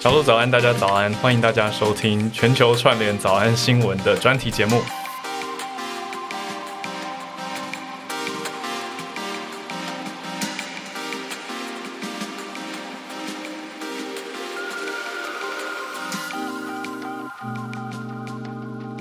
[0.00, 4.80] 小鹿早安，大家早安，欢迎大家收听全球串联早安新闻的专题节目。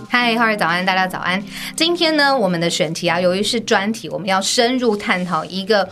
[0.10, 1.42] 嗨，哈尔早安，大家早安。
[1.78, 5.88] 今天呢，我们的选题啊，由于是专题，我们要深入探讨一个，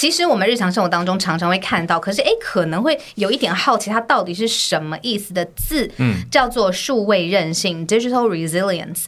[0.00, 5.90] 其实我们日常生活当中常常会看到，可是诶，可能会有一点好奇，它到底是什么意思的字？
[5.98, 9.04] 嗯，叫做数位韧性 （digital resilience）。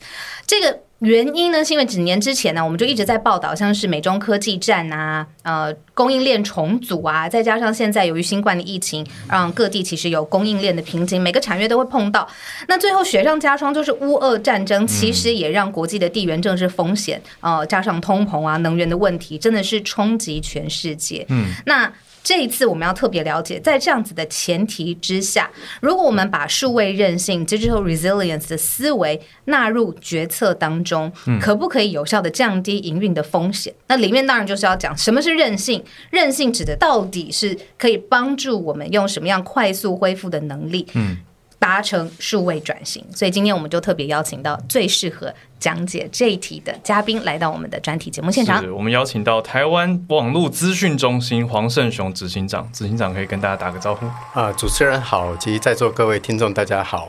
[0.46, 0.80] 这个。
[1.02, 12.28] 原因呢，是因为几年之前呢，我们就一直在报道，像是美中科技战啊，呃，供应链重组啊，再加上现在由于新冠的疫情，让各地其实有供应链的瓶颈，每个产业都会碰到。
[12.68, 21.26] 那最后雪上加霜，就是乌俄战争，其实也让国际的地缘政治风险，呃，加上通膨啊，能源的问题，真的是冲击全世界。
[21.30, 21.92] 嗯，那。
[22.24, 30.91] 这一次我们要特别了解，在这样子的前提之下，如果我们把数位韧性 （digital resilience） 的思维纳入决策当中，
[31.40, 33.72] 可不可以有效的降低营运的风险？
[33.86, 40.86] 那里面当然就是要讲什么是韧性，韧性指的到底是可以帮助我们用什么样快速恢复的能力？
[40.94, 41.18] 嗯。
[41.58, 48.60] 达成数位转型，所以今天我们就特别邀请到最适合讲解这一题的嘉宾来到我们的专题节目现场。
[48.74, 54.52] 我们邀请到台湾网络资讯中心黄胜雄执行长，执行长可以跟大家打个招呼啊！
[54.54, 57.08] 主持人好，及在座各位听众大家好。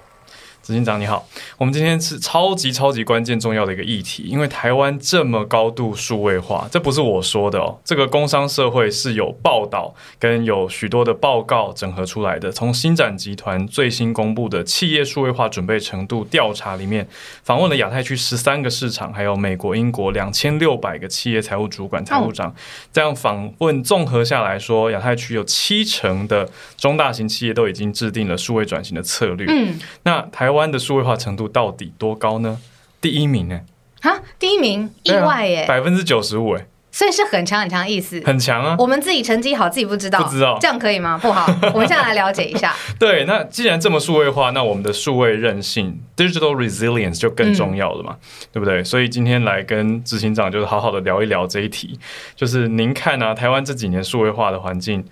[0.64, 12.50] 执行长你好，我们今天是超级超级关键重要的一个议题，因为台湾这么高度数位化，这不是我说的哦，这个工商社会是有报道跟有许多的报告整合出来的。
[12.50, 17.06] 从新展集团最新公布的企业数位化准备程度调查里面，
[17.44, 22.56] 访问了亚太区十三个市场，还有美国、英国两千六百个企业财务主管、财务长，
[22.94, 26.48] 这样访问综合下来说，亚太区有七成的
[26.78, 29.46] 中大型企业都已经制定了数位转型的策略。
[29.50, 30.53] 嗯，那台。
[30.54, 32.60] 湾的数位化程度到底多高呢？
[33.02, 33.60] 第一名呢？
[34.02, 38.76] 啊，第一名，意外耶，百分之九十五哎，所以是很强很强的意思，很强啊。
[38.78, 41.18] 我们自己成绩好，自己不知道，不知道，这样可以吗？
[41.18, 42.74] 不好， 我们现在来了解一下。
[43.00, 48.18] 对，那既然这么数位化，那我们的数位韧性 （digital resilience） 就更重要了嘛，
[48.52, 48.84] 对不对？
[48.84, 51.98] 所以今天来跟执行长就是好好的聊一聊这一题，
[52.36, 55.06] 就是您看啊，台湾这几年数位化的环境。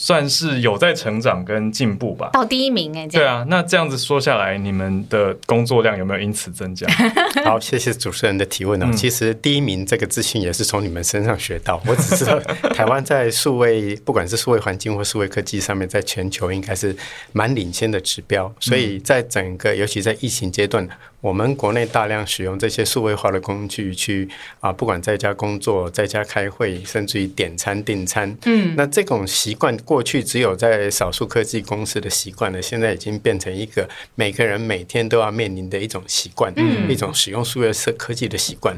[0.00, 6.86] 算是有在成长跟进步吧，到第一名哎，对啊，那这样子说下来，你们的工作量有没有因此增加？
[7.44, 8.86] 好，谢谢主持人的提问哦。
[8.94, 11.82] 其实第一名这个自信也是从你们身上学到。
[11.84, 12.38] 我只知道
[12.72, 16.96] 台湾在数位，不管是数位环境或数位科技上面，在全球应该是
[17.32, 18.54] 蛮领先的指标。
[18.60, 20.88] 所以在整个，尤其在疫情阶段。
[21.20, 24.28] 我们国内大量使用这些数位化的工具去
[24.60, 38.76] 啊，不管在家工作、在家开会，甚至于点餐订餐，嗯，那这种习惯过去只有在少数科技公司的习惯呢，现在已经变成一个每个人每天都要面临的一种习惯，嗯，一种使用数位科科技的习惯。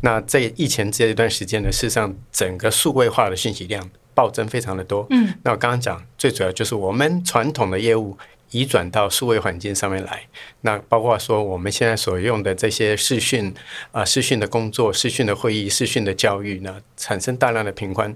[0.00, 8.16] 那在疫情这一段时间呢，事实上整个数位化的信息量暴增非常的多，嗯，那我刚刚讲最主要就是我们传统的业务。
[8.52, 10.22] 移转到数位环境上面来，
[10.60, 13.52] 那包括说我们现在所用的这些视讯
[13.90, 18.14] 啊，视讯的工作、视讯的会议、视讯的教育呢，产生大量的频宽。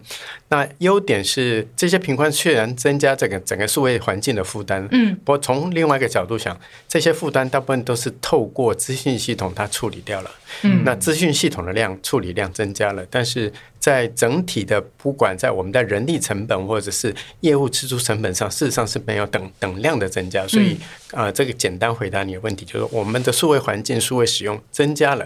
[0.49, 10.31] 那优点是这些频宽虽然增加这个整个数位环境的负担，嗯，不过从另外一个角度想，这些负担大部分都是透过资讯系统它处理掉了，
[10.63, 13.53] 嗯，那资讯系统的量处理量增加了，但是。
[13.87, 20.45] 在整体的，不管在我们的人力成本或者是业务支出成本上，事实上是没有等等量的增加。
[20.49, 20.77] 所以，
[21.13, 25.25] 啊，这个简单回答你的问题，就是我们的数位环境、数位使用增加了。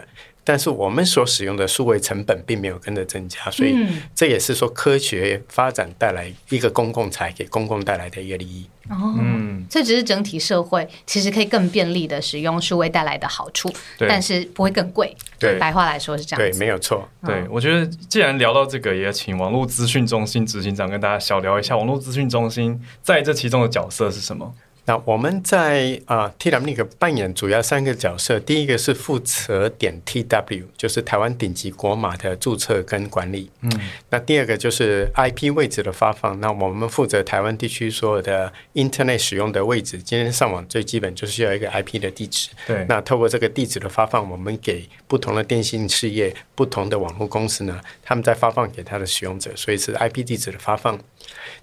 [0.50, 3.72] 但是我们所使用的数位成本并没有跟着增加，所以
[4.16, 8.69] 这也是说科学发展带来一个公共财给公共带来的一个利益。
[8.88, 15.16] 哦，嗯，这只是整体社会其实可以更便利的使用数位带来的好处，但是不会更贵。
[15.38, 16.41] 对，白话来说是这样。
[16.41, 17.09] 对，没有错。
[17.25, 24.53] 对，我觉得既然聊到这个，也请网络资讯中心执行长跟大家小聊一下，网络资讯中心在这其中的角色是什么。
[24.85, 33.50] 那我们在啊 T W 那个扮演主要三个角色，第一个是负责点 T W，就是台湾顶级国码的注册跟管理。
[33.61, 33.71] 嗯，
[34.09, 39.99] 那第二个就是 I P 位置的发放，那我们负责台湾地区所有的 Internet 使用的位置。
[39.99, 42.49] 今天上网最基本就是需要一个 I P 的地址。
[42.67, 50.99] 对，那透过这个地址的发放，我们给不同的电信事业、不同的网络公司呢，他们在发放给他的使用者，所以是 I P 地址的发放。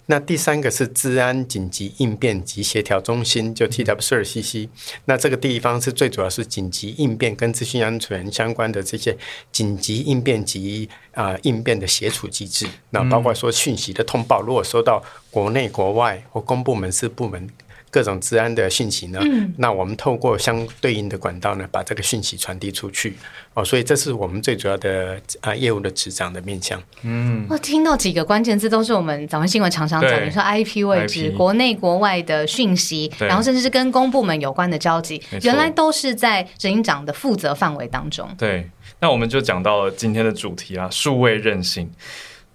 [0.08, 4.70] 那第三个是治安紧急应变及协调中心，就 TWCC。
[5.06, 9.18] 那这个地方是最主要是紧急应变跟资讯安全相关的这些
[9.52, 12.68] 紧急应变及啊应变的协处机制。
[12.92, 17.50] 那包括说讯息的通报，如果收到国内国外或公部门、私部门。
[17.98, 19.20] 各种治安的讯息呢，
[19.58, 23.18] 那我们透过相对应的管道呢，把这个讯息传递出去。
[23.56, 26.80] 哦，所以这是我们最主要的啊业务的执掌的面向。
[27.02, 38.30] 嗯，我听到几个关键字都是我们早上新闻常常讲，你说 IP 位置、国内国外的讯息，然后甚至是跟公部门有关的交集，原来都是在执行长的负责范围当中。
[38.38, 41.90] 对，那我们就讲到了今天的主题啊，数位韧性。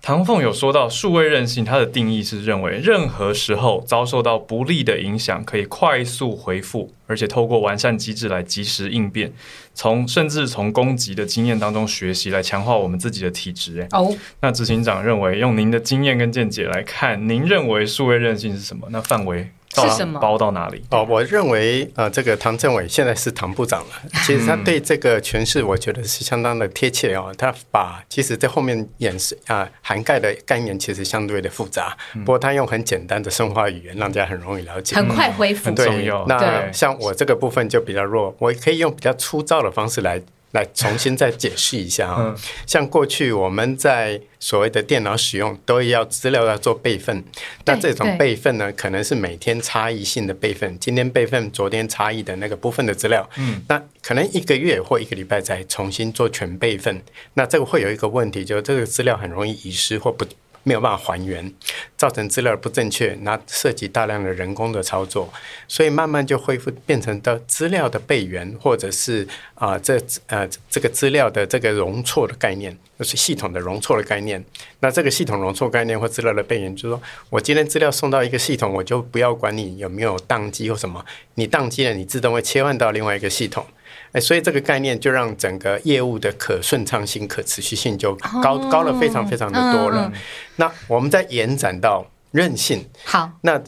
[0.04, 9.32] 唐凤有说到，数位韧性，它的定义是认为任何时候遭受到不利的影响，可以快速回复，而且透过完善机制来及时应变，
[9.74, 13.80] 从甚至从攻击的经验当中学习，来强化我们自己的体质。
[13.80, 18.88] 哎，哦，那执行长认为，用您的经验跟见解来看，您认为数位韧性是什么？
[18.90, 19.52] 那范围？
[19.74, 20.82] 是什么包到哪里？
[20.90, 23.88] 哦，我认为呃，这个唐政委现在是唐部长了。
[24.24, 27.34] 其实他对这个诠释，我觉得是相当的贴切哦。
[27.38, 35.70] 他把其实在后面演示啊涵盖的概念其实相对的复杂，不过他用很简单的生化语言，让大家很容易了解，很快恢复。
[35.70, 36.26] 重要。
[36.26, 40.20] 那像我这个部分就比较弱，我可以用比较粗糙的方式来。
[40.52, 42.34] 来重新再解释一下啊，
[42.66, 47.24] 像过去我们在所谓的电脑使用，都要资料要做备份，
[47.64, 57.02] 那这种备份呢，可能是每天差异性的备份，今天备份昨天差异的那个部分的资料，嗯，那可能一个月或一个礼拜再重新做全备份，
[57.34, 60.24] 那这个会有一个问题，就是这个资料很容易遗失或不。
[60.64, 61.52] 没有办法还原，
[61.96, 65.32] 造成资料不正确，那涉及大量的人工的操作，
[65.66, 74.44] 所以慢慢就恢复变成的资料的备援，或者是啊这呃这个资料的这个容错的概念，就是系统的容错的概念。
[74.80, 81.04] 那这个系统容错概念或资料的备援，就是说我今天资料送到一个系统，我就不要管你有没有宕机或什么，
[81.34, 83.64] 你宕机了，你自动会切换到另外一个系统。
[84.12, 90.12] 哎，所以这个概念就让整个业务的可顺畅性、可持续性就高高了非常非常的多了。
[90.56, 92.84] 那我们再延展到韧性。
[93.04, 93.60] 好，那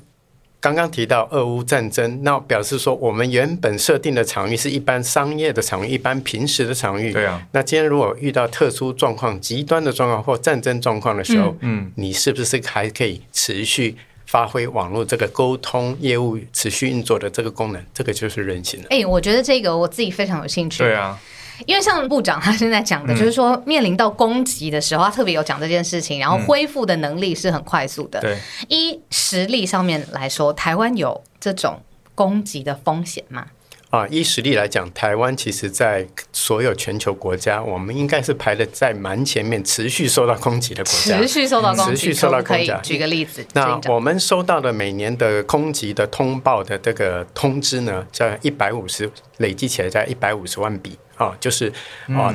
[0.61, 7.13] 刚刚提到俄乌战争，那表示说我们原本设定的场域是一般商业的场域、一般平时的场域。
[7.13, 7.47] 对啊。
[7.53, 13.97] 那今天如果遇到特殊状况、极端的状况或战争状况的时候，嗯，你是不是还可以持续？
[14.35, 18.87] 发挥网络这个沟通业务持续运作的这个功能，这个就是人性了。
[18.91, 20.79] 哎，我觉得这个我自己非常有兴趣。
[20.79, 21.17] 对啊，
[21.67, 28.21] 因为像部长他现在讲的，就是说面临到攻击的时候，他特别有讲这件事情，然后恢复的能力是很快速的。
[28.21, 28.37] 对，
[28.67, 31.81] 一实力上面来说，台湾有这种
[32.17, 33.47] 攻击的风险吗？
[33.95, 41.19] 啊，依实力来讲，台湾其实在所有全球国家，我们应该是排的在蛮前面，持续受到攻击的国家。
[41.19, 42.73] 持续受到攻击，持续受到攻击。
[42.83, 51.73] 举个例子，那我们收到的每年的空袭的通报的这个通知呢，在一百五十，累计起来在一百五十万笔啊，就是
[52.09, 52.35] 啊。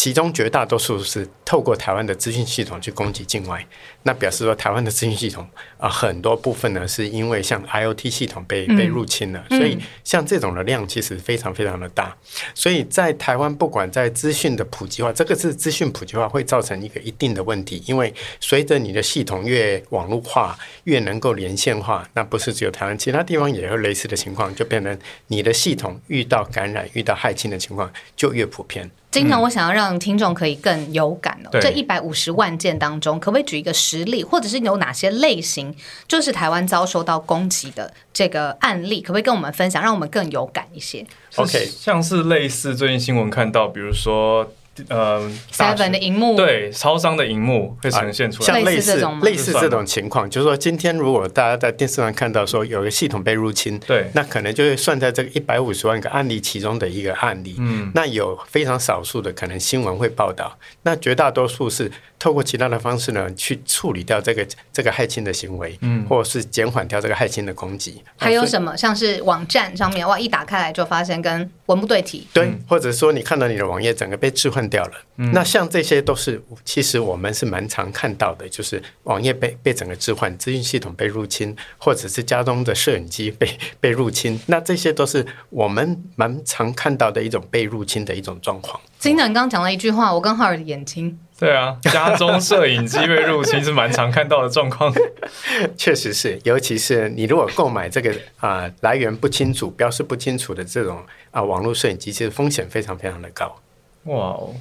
[0.00, 3.62] 其中绝大多数是透过台湾的资讯系统去攻击境外，
[4.04, 12.16] 那表示说台湾的资讯系统啊，很多部分呢是因为像 IOT 系统被被入侵了，所以像这种的量其实非常非常的大。
[12.54, 28.90] 所以在台湾，不管在资讯的普及化，这个是资讯普及化会造成一个一定的问题，因为随着你的系统越网络化，越能够连线化，那不是只有台湾，其他地方也有类似的情况，就变成你的系统遇到感染、遇到害侵的情况就越普遍。
[29.10, 35.74] 经常我想要让听众可以更有感哦，这一百五十万件当中，可不可以举一个实例，或者是有哪些类型，
[36.06, 41.04] 就是台湾遭受到攻击的这个案例，可不可以跟我们分享，让我们更有感一些
[41.36, 44.50] ？OK，像是类似最近新闻看到，比如说。
[44.88, 46.36] 呃，seven 的荧幕。
[46.36, 57.56] 对超商的荧幕会呈现出来，像类似类似这种情况，就是说今天如果大家在电视上看到说有个系统被入侵，对，那可能就会算在这个一百五十万个案例其中的一个案例。
[57.58, 68.00] 嗯，那有非常少数的可能新闻会报道，那绝大多数是透过其他的方式呢去处理掉这个这个害侵的行为，嗯，或者是减缓掉这个害侵的攻击。
[68.16, 68.76] 还有什么？
[68.76, 74.60] 像是网站上面哇一打开来就发现跟文不对题，对，或者说你看到你的网页整个被置换。
[74.70, 74.92] 掉了，
[75.34, 88.80] 那像这些都是，其实我们是蛮常看到的，就是网页被被整个置换，资讯系统被入侵，或者是家中的摄影机被 被入侵，那这些都是我们蛮常看到的一种被入侵的一种状况。
[88.98, 94.92] 金长刚刚讲了一句话，我跟浩尔的眼睛，对啊，家中摄影机被入侵是蛮常看到的状况，
[95.76, 103.56] 确实是，尤其是你如果购买这个啊来源不清楚、标识不清楚的这种啊网络摄影机，其实风险非常非常的高。
[104.04, 104.54] 哇哦！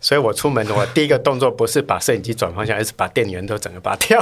[0.00, 4.18] 所以我出门，我第一个动作不是把摄影机转方向，而是把电源都整个拔掉。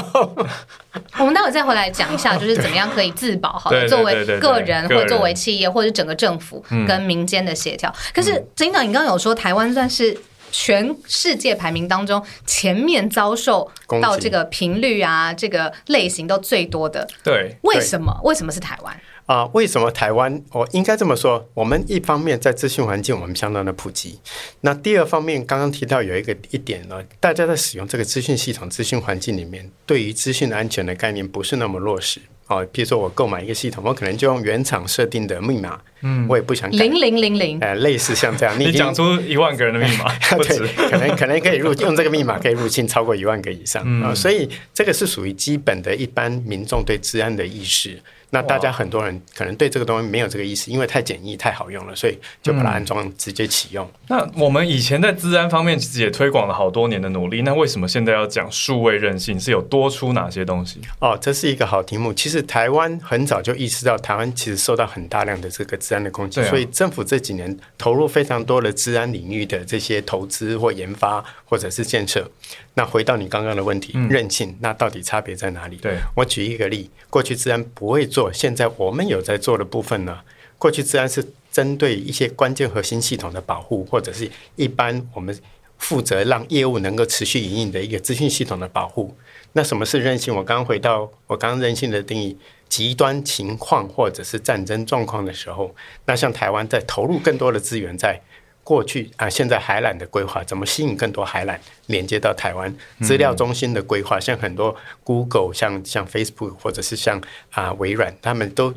[1.19, 7.93] 我们待会再回来讲一下，就是怎么样可以自保，好，作为个人或作为企业，或者整个政府跟民间的协调。
[8.13, 10.17] 可是，警长，你刚刚有说台湾算是
[10.51, 13.71] 全世界排名当中前面遭受
[14.03, 17.07] 到这个频率啊，这个类型都最多的。
[17.23, 18.19] 对，为什么？
[18.25, 19.01] 为什么是台湾？
[19.29, 20.43] 啊、为什么台湾？
[20.53, 24.19] 我应该这么说，我们一方面在资讯环境我们相当的普及，
[24.63, 32.21] 那第二方面刚刚提到有一个一点呢，大家在使用这个资讯系统、资讯环境里面，对于资讯安全的概念不是那么落实。
[32.47, 48.01] 哦，比如说我购买一个系统，我可能就用原厂设定的密码，嗯，我也不想改，零零零零，呃，类似像这样，你讲出一万个人的密码， 不止对，可能可能可以入 用这个密码可以入侵超过一万个以上啊、所以这个是属于基本的一般民众对治安的意识。
[48.31, 53.91] 那大家很多人可能对这个东西没有这个意识，因为太简易、太好用了，所以就把它安装直接启用。
[54.09, 59.39] 那我们以前在治安方面其实也推广了好多年的努力，那为什么现在要讲数位韧性？
[59.39, 60.81] 是有多出哪些东西？
[61.01, 62.13] 哦，这是一个好题目。
[62.13, 72.31] 其实台湾很早就意识到，台湾其实受到很大量的这个治安的攻击，啊所以政府这几年投入非常多的治安领域的这些投资或研发或者是建设。
[72.75, 75.77] 那回到你刚刚的问题，韧性，那到底差别在哪里？
[75.77, 80.19] 对我举一个例，过去治安不会做，做现在我们有在做的部分呢。
[80.59, 85.33] 过去自然是针对一些关键核心系统的保护，或者是一般我们
[85.79, 89.15] 负责让业务能够持续营运的一个资讯系统的保护。
[89.53, 90.35] 那什么是韧性？
[90.35, 92.37] 我刚刚回到我刚刚韧性的定义，
[92.69, 95.73] 极端情况或者是战争状况的时候，
[96.07, 98.21] 那像台湾在投入更多的资源在。
[98.69, 101.57] 过去啊，现在海缆的规划怎么吸引更多海缆
[101.87, 102.71] 连接到台湾？
[103.01, 107.19] 资料中心的规划，像很多 Google、像像 Facebook 或者是像
[107.51, 108.75] 啊微软，他们都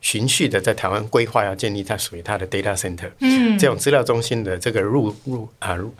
[0.00, 3.10] 循序的在台湾规划要建立它属于它的 data center。
[3.20, 5.94] 嗯，这种资料中心的这个入入啊入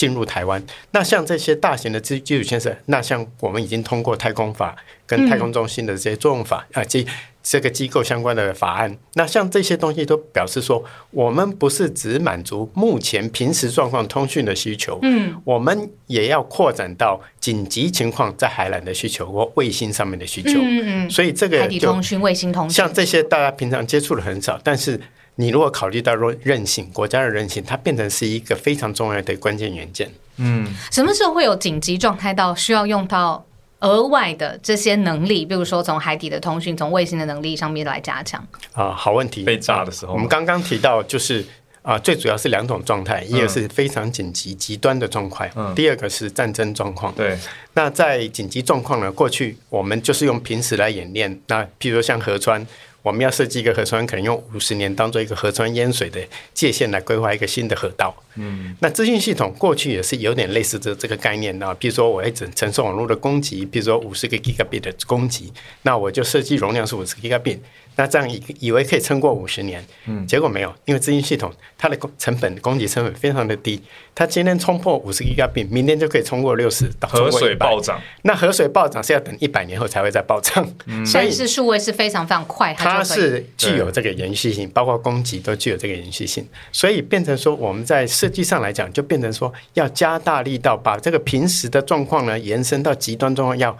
[0.00, 0.64] 进入台湾。
[0.92, 4.74] 那像这些大型的基基础建设，那像我们已经通过太空法
[5.06, 7.04] 跟太空中心的这些作用法啊，这、
[7.42, 20.58] 这个机构相关的法案，那像这些东西都表示说，我们不是只满足目前平时状况通讯的需求，嗯，我们也要扩展到紧急情况在海缆的需求或卫星上面的需求。
[20.62, 24.98] 嗯嗯所以这个，海底通讯、卫星通讯，像这些大家平常接触的很少，但是
[25.36, 30.10] 你如果考虑到韧韧性，国家的韧性，它变成是一个非常重要的关键元件。
[30.36, 33.44] 嗯什么时候会有紧急状态到需要用到
[33.80, 35.44] 额外的这些能力？
[35.44, 38.46] 比如说从海底的通讯、从卫星的能力上面来加强。
[38.72, 39.42] 啊，好问题。
[39.42, 41.44] 被炸的时候我们刚刚提到就是
[41.82, 47.10] 啊，最主要是两种状态，一个是非常紧急极端的状况，嗯第二个是战争状况。
[47.14, 47.38] 对，
[47.72, 51.40] 那在紧急状况呢，过去我们就是用平时来演练。
[51.46, 52.66] 那譬如说像河川，
[53.02, 56.20] 我们要设计一个河川，可能用五十年当做一个河川淹水的
[56.52, 58.14] 界限来规划一个新的河道。
[58.34, 65.52] 嗯，那资讯系统过去也是有点类似这这个概念啊，比如说我一整承受网络的攻击，比如说五十个 gigabit 的攻击，
[65.82, 67.58] 那我就设计容量是五十 gigabit。
[68.00, 73.78] 那这样以以为可以撑过五十年，嗯，结果没有，因为资金系统它的工成本供给成本非常的低，
[74.14, 80.66] 它今天冲破五十 gigabit，明天就可以冲过六十河水暴涨，那河水暴涨是要等一百年后才会再暴涨，
[81.04, 83.04] 所以是数位是非常非常快，它。
[83.04, 93.76] 是具有这个延续性，包括供给都具有这个延续性，所以变成说我们在设计上来讲，就变成说要加大力道，把这个平时的状况呢延伸到极端状况，要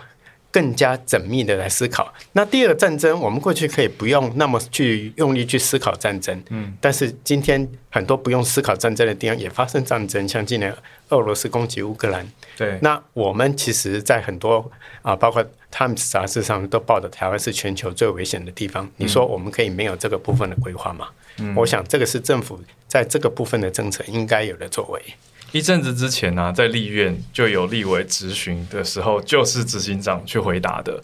[0.50, 2.12] 更加缜密的来思考。
[2.32, 10.74] 那第二个战争，我们过去可以不用那么去用力去思考战争，嗯，但是今天很多不用思考战争的地方也发生战争，像今年
[11.10, 12.26] 俄罗斯攻击乌克兰，
[12.56, 14.70] 对，那我们其实，在很多
[15.02, 15.42] 啊，包括
[15.72, 18.88] 《Times》杂志上都报的台湾是全球最危险的地方。
[18.96, 21.08] 你说我们可以没有这个部分的规划吗？
[21.38, 25.02] 嗯我想这个是政府在这个部分的政策应该有的作为。
[25.52, 31.02] 一阵子之前呢、在立院就有立委质询的时候，就是执行长去回答的。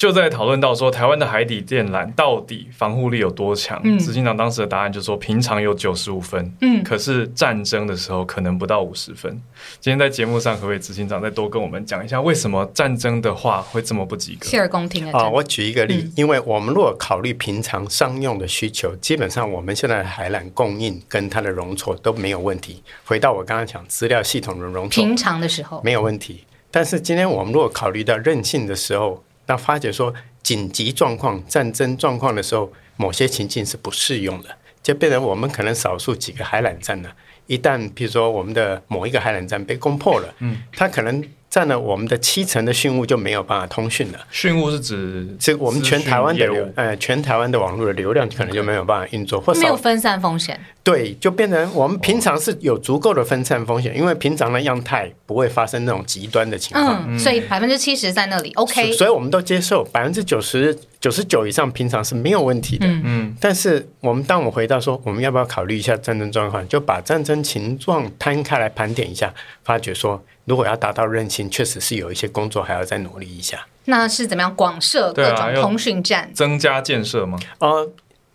[0.00, 3.78] 就在讨论到说，台湾的海底电缆到底防护力有多强？
[3.84, 9.30] 嗯执行长当时的答案就说，平常有九十五分，嗯可是战争的时候可能不到五十分。
[9.78, 14.46] 今天在节目上，可不可以执行长再多跟我们讲一下，为什么战争的话会这么不及格？
[14.48, 22.82] 谢尔公听啊，真我举一个例，因为我们如果考虑平常商用的需求，基本上我们现在的海缆供应跟它的容错都没有问题。
[23.04, 26.44] 回到我刚刚讲资料系统的容错，平常的时候，没有问题。
[26.70, 30.14] 但是今天我们如果考虑到韧性的时候，那发觉说
[30.44, 34.48] 紧急状况、战争状况的时候，某些情境是不适用的，
[34.80, 37.10] 就变成我们可能少数几个海缆站呢，
[37.48, 44.18] 一旦比如说我们的某一个海缆站被攻破了，嗯，它可能占了我们的七成的讯务就没有办法通讯了。
[44.30, 50.58] 讯务是指这个我们全台湾的流呃全台湾的网络的流量可能就没有办法运作，或少没有分散风险。
[50.82, 57.04] 对，就变成我们平常是有足够的分散风险，因为平常的样态不会发生那种极端的情况。
[57.06, 58.98] 嗯，所以百分之七十在那里，OK 所。
[58.98, 62.86] 所以我们都接受百分之九十九十九以上，平常是没有问题的。
[62.86, 73.64] 嗯嗯，但是我们当我们回到说，我们要不要考虑一下战争状况，就把战争情状摊开来盘点一下，发觉说如果要达到韧性，确实是有一些工作还要再努力一下。
[73.84, 76.28] 那是怎么样广设各种通讯站？
[76.34, 77.38] 增加建设吗？
[77.60, 77.88] 呃，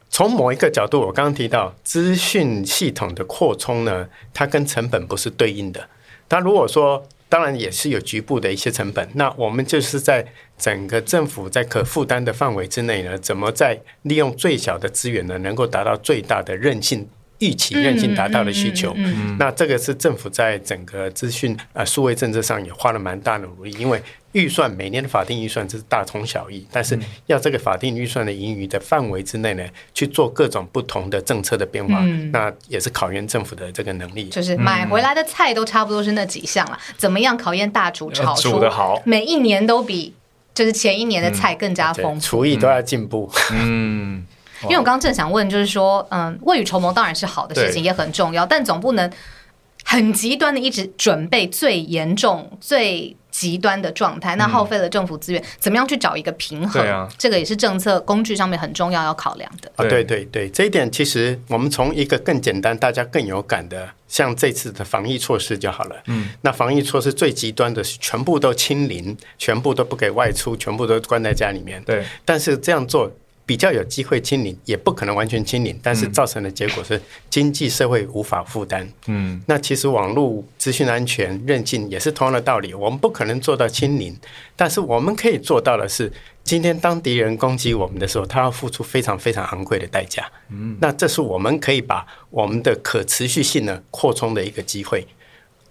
[0.10, 5.90] 从某一个角度，我刚刚提到资讯系统的扩充呢，它跟成本不是对应的。
[6.30, 10.26] 但如果说，当然也是有局部的一些成本，那我们就是在
[10.58, 17.10] 整个政府在可负担的范围之内呢，怎么在利用最小的资源呢，能够达到最大的韧性。
[17.40, 18.96] 预期韧性达到的需求，
[19.38, 24.02] 那这个是政府在整个资讯呃数位政策上也花了蛮大的努力，因为
[24.32, 29.64] 预算每年的法定预算这是大同小异，但是要这个法定预算的盈余的范围之内呢，
[29.94, 32.02] 去做各种不同的政策的变化，
[32.32, 34.30] 那也是考验政府的这个能力。
[34.30, 39.02] 就是买回来的菜都差不多是那几项了，怎么样考验大厨炒煮出得好。
[39.06, 40.14] 每一年都比
[40.54, 42.22] 就是前一年的菜更加丰富。
[42.22, 43.30] 厨艺都要进步。
[43.52, 44.26] 嗯，
[44.66, 49.10] 因为我刚刚正想问，就是说，嗯，未雨绸缪当然是好的事情，也很重要，但总不能
[49.84, 56.82] 很极端的一直准备最严重、最极端的状态，那耗费了政府资源，怎么样去找一个平衡？
[56.88, 59.70] 啊这个也是政策工具上面很重要要考量的。
[59.76, 65.96] 啊，对对对对，这一点其实我们从一个更简单、大家更有感的，像这次的防疫措施就好了。
[66.08, 71.84] 嗯，那防疫措施最极端的是全部都清零，全部都不给外出，全部都关在家里面。
[71.84, 73.12] 对，但是这样做
[73.46, 77.00] 比较有机会清零，也不可能完全清零，但是造成的结果是
[77.30, 78.90] 经济社会无法负担。
[79.08, 84.18] 嗯，那其实网络资讯安全韧性也是同样的道理，我们不可能做到清零，
[84.56, 86.12] 但是我们可以做到的是，
[86.44, 90.28] 今天当敌人攻击我们的时候，他要付出非常非常昂贵的代价。
[90.50, 95.06] 嗯，那这是我们可以把我们的可持续性呢扩充的一个机会。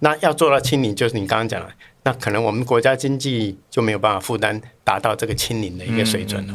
[0.00, 1.72] 那要做到清零，就是你刚刚讲的，
[2.04, 6.54] 那可能我们国家经济就没有办法负担达到这个清零的一个水准了。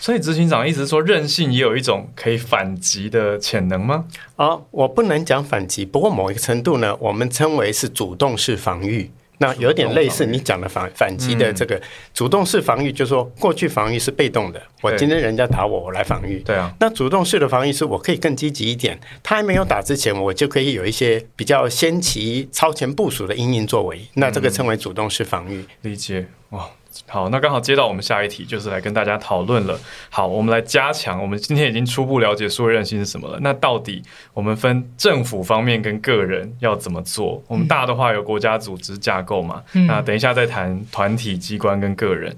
[0.00, 4.06] 所以执行长一直说韧性也有一种可以反击的潜能吗？
[4.36, 9.10] 啊，我不能讲反击，不过某一个程度呢，我们称为是主动式防御。
[9.38, 11.80] 那有点类似你讲的反反击的这个
[12.12, 16.38] 主动式防御，就是说过去防御是被动的，我今天人家打我，我来防御。
[16.40, 25.64] 对啊，那主动式的防御是我可以更积极一点，他还没有打之前，我就可以有一些比较先期超前部署的应应作为，那这个称为主动式防御。
[25.82, 26.68] 理解哇。
[27.06, 29.78] 好，那刚好接到我们下一题，就是来跟大家讨论了。
[30.10, 33.38] 好，我们来加强，我们今天已经初步了解数位韧性是什么了。
[33.40, 34.02] 那到底
[34.32, 37.42] 我们分政府方面跟个人要怎么做？
[37.48, 39.62] 我们大的话有国家组织架构嘛？
[39.72, 42.34] 那等一下再谈团体机关跟个人。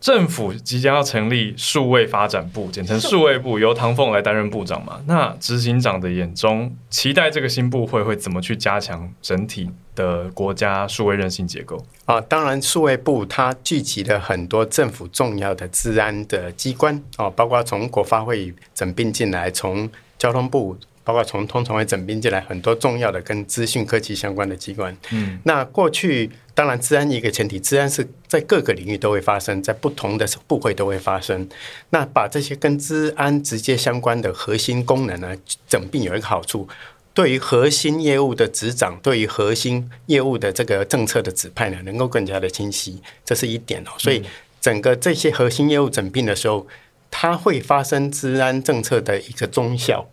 [0.00, 4.98] 政府即将要成立数位发展部，简称数位部，由唐凤来担任部长嘛？
[5.06, 11.84] 那执行长的眼中，期待这个新部会会怎么去加强整体的国家数位韧性结构？
[12.06, 24.96] 啊，当然，数位部它聚集了很多政府重要的治安的机关哦，包括从国发会整并进来，从交通部，包括从通常会整并进来，很多重要的跟资讯科技相关的机关。
[25.10, 31.48] 嗯，那过去当然治安一个前提，治安是在各个领域都会发生，在不同的部会都会发生。
[31.90, 35.34] 那把这些跟治安直接相关的核心功能呢，
[35.66, 36.68] 整并有一个好处。
[37.12, 43.90] 对于核心业务的执掌，对于核心业务的这个政策的指派呢，能够更加的清晰，这是一点哦。
[43.98, 44.22] 所以
[44.60, 46.66] 整个这些核心业务整并的时候，
[47.10, 50.08] 它会发生治安政策的一个中效。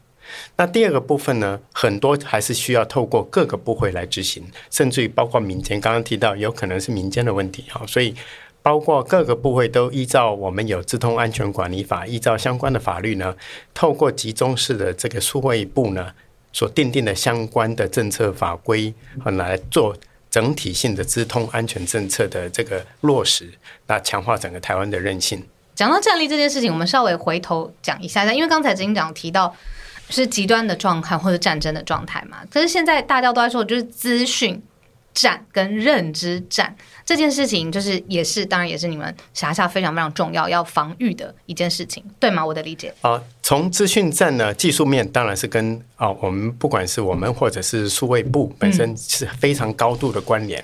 [0.55, 8.15] 那第二个部分呢，很多还是需要透过各个部会来执行，甚至于包括民间，刚刚提到有可能是民间的问题哈，所以
[8.61, 13.35] 包括各个部会都依照我们有自通安全管理法，依照相关的法律呢，
[13.73, 16.11] 透过集中式的这个数位部呢
[16.51, 19.95] 所定定的相关的政策法规，来做
[20.29, 23.49] 整体性的资通安全政策的这个落实，
[23.85, 25.41] 那强化整个台湾的韧性。
[25.73, 29.55] 讲到战力这件事情，我们稍微回头讲一下，因为刚才执行长提到
[30.09, 34.61] 是极端的状态或者战争的状态嘛，可是现在大家都在说就是资讯
[35.13, 42.45] 战跟认知战这件事情，就是也是当然也是你们辖下非常非常重要要防御的一件事情，对吗？
[42.45, 42.93] 我的理解。
[43.01, 50.63] 啊，从资讯战呢技术面当然是跟啊我们不管是我们或者是数位部本身是非常高度的关联。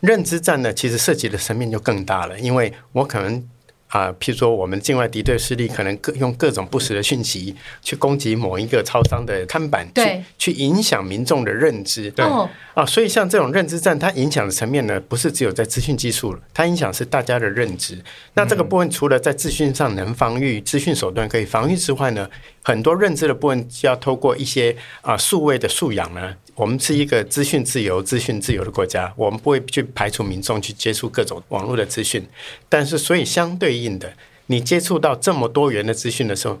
[0.00, 3.48] 认知战呢，其实涉及的层面就更大了，因为我可能。
[3.88, 12.10] 啊，譬如说，我们境外敌对势力可能各用各种不实的讯息去攻击某一个超商的看板，对，去影响民众的认知。
[12.10, 17.96] 对哦，啊，所以像这种认知战，它影响的层面呢，不是只有在资讯技术了，它影响是大家的认知。
[18.34, 22.28] 那这个部分除了在资讯上能防御，资讯手段可以防御之外呢，
[22.64, 26.34] 很多认知的部分要透过一些啊数位的素养呢。
[26.54, 32.24] 我们是一个资讯自由、资讯自由的国家，我们不会去排除民众去接触各种网络的资讯，
[32.68, 34.12] 但是所以相对应的，
[34.46, 36.60] 你接触到这么多元的资讯的时候，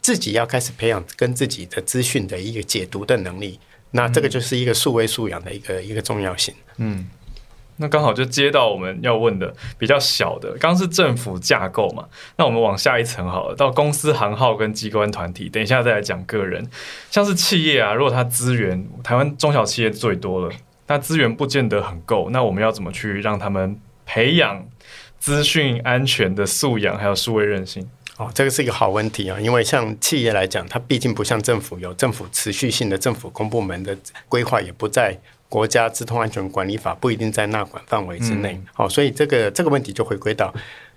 [0.00, 3.58] 自己要开始培养跟自己的资讯的一个解读的能力。
[3.90, 6.54] 那这个就是一个数位素养的一个一个重要性。
[7.78, 12.04] 那刚好就接到我们要问的比较小的，刚是政府架构嘛，
[12.36, 16.68] 那我们往下一层好了，到公司行号跟机关团体，等一下再来讲个人，
[17.10, 20.54] 像是企业啊，如果它资源，台湾中小企业最多了，
[20.86, 24.64] 那资源不见得很够，那我们要怎么去让他们培养
[25.18, 27.88] 资讯安全的素养，还有数位韧性？
[28.18, 33.96] 哦，这个是一个好问题啊，因为像企业来讲，它毕竟不像政府有政府持续性的政府公部门的
[34.28, 35.18] 规划，也不在。
[35.52, 40.50] 国家资通安全管理法不一定在纳管范围之内，好，所以这个这个问题就回归到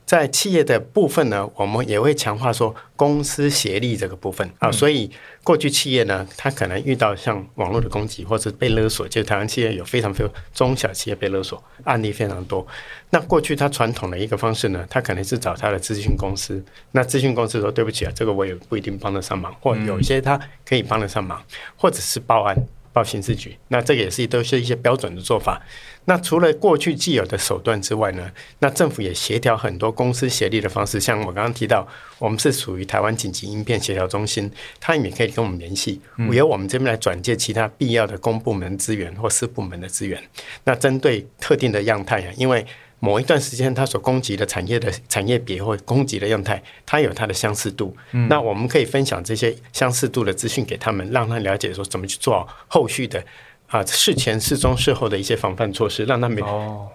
[0.06, 4.72] 在企业的部分呢，我们也会强化说公司协力这个部分啊。
[4.72, 5.12] 所以
[5.44, 12.65] 过去企业呢，它可能遇到像网络的攻击或者被勒索，就台湾企业有非常非常中小企业被勒索案例非常多。
[13.10, 16.63] 那过去它传统的一个方式呢，它可能是找他的咨询公司，
[16.94, 21.44] 那咨询公司说对不起啊，这个我也不一定帮得上忙，或有一些他可以帮得上忙，
[21.76, 22.56] 或者是报案。
[22.95, 25.62] 报刑事局，那这个也是都是一些标准的做法。
[26.05, 30.97] 那除了过去既有的手段之外呢，那政府也协调很多公司协力的方式。
[30.97, 31.86] 像我刚刚提到，
[32.19, 35.99] 我们是属于台湾紧急应变协调中心，他也可以跟我们联系，
[36.31, 40.23] 由我们这边来转介其他必要的公部门资源或私部门的资源。
[40.63, 42.65] 那针对特定的样态啊，因为。
[43.06, 47.96] 某一段时间，它所攻击的产业的产业别或攻击的样态，它有它的相似度。
[48.30, 53.24] 那我们可以分享这些相似度的资讯给他们，让他了解说怎么去做后续的。
[53.67, 56.41] 啊，事前、事中、事后的一些防范措施，让他们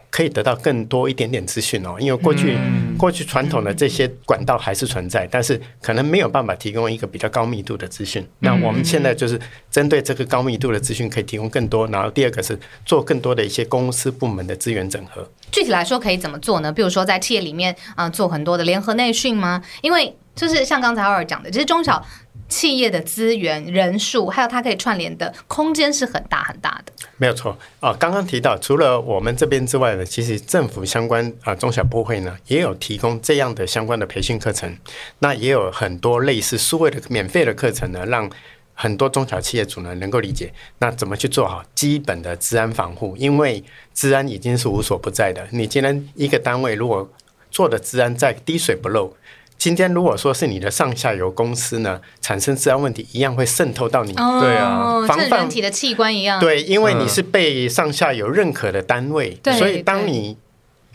[0.08, 1.96] 可以得到更多一点点资讯哦。
[1.98, 2.56] 因为过去
[2.96, 8.24] 过去传统的这些管道还是存在，但是可能没有办法提供一个比较高密度的资讯。
[8.38, 9.38] 那我们现在就是
[9.70, 11.86] 针对这个高密度的资讯，可以提供更多。
[11.88, 15.28] 然后第二个是做更多的一些公司部门的资源整合。
[15.50, 16.72] 具体来说可以怎么做呢？
[16.72, 19.60] 比如说在企业里面啊，做很多的联合内训吗？
[19.82, 22.02] 因为就是像刚才奥尔讲的，其实中小。
[22.50, 26.92] 企业的资源、人数，还有它可以串联的空间是很大很大的。
[27.16, 34.76] 没有错啊，刚刚提到，除了我们这边之外呢，其实政府相关啊中小部会呢也有提供这样的相关的培训课程，
[35.20, 38.28] 那也有很多类似数位的免费的课程呢，让
[38.74, 43.62] 很多中小企业主呢能够理解那怎么去做好基本的治安防护，因为
[43.94, 45.46] 治安已经是无所不在的。
[45.52, 47.08] 你今天一个单位如果
[47.50, 49.14] 做的治安在滴水不漏。
[49.60, 54.14] 今天如果说是你的上下游公司呢，产生治安问题，一样会渗透到你。
[54.14, 56.40] 对啊，像人体的器官一样。
[56.40, 60.34] 对，因为你是被上下游认可的单位，所以当你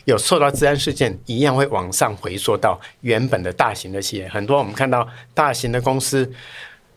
[0.04, 4.28] 有受到治安事件，一样会往上回缩到原本的大型的企业。
[4.28, 6.28] 很多我们看到大型的公司，